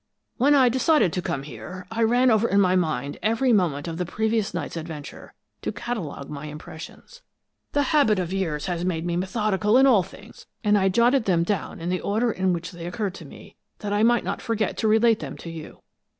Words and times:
"When 0.37 0.55
I 0.55 0.67
decided 0.67 1.13
to 1.13 1.21
come 1.21 1.43
here, 1.43 1.85
I 1.91 2.01
ran 2.01 2.31
over 2.31 2.49
in 2.49 2.59
my 2.59 2.75
mind 2.75 3.19
every 3.21 3.53
moment 3.53 3.87
of 3.87 3.97
the 3.99 4.03
previous 4.07 4.51
night's 4.51 4.75
adventure, 4.75 5.35
to 5.61 5.71
catalogue 5.71 6.27
my 6.27 6.47
impressions. 6.47 7.21
The 7.73 7.83
habit 7.93 8.17
of 8.17 8.33
years 8.33 8.65
has 8.65 8.83
made 8.83 9.05
me 9.05 9.15
methodical 9.15 9.77
in 9.77 9.85
all 9.85 10.01
things, 10.01 10.47
and 10.63 10.75
I 10.75 10.89
jotted 10.89 11.25
them 11.25 11.43
down 11.43 11.79
in 11.79 11.89
the 11.89 12.01
order 12.01 12.31
in 12.31 12.51
which 12.51 12.71
they 12.71 12.87
occurred 12.87 13.13
to 13.13 13.25
me, 13.25 13.57
that 13.77 13.93
I 13.93 14.01
might 14.01 14.23
not 14.23 14.41
forget 14.41 14.75
to 14.77 14.87
relate 14.87 15.19
them 15.19 15.37
to 15.37 15.51
you. 15.51 15.83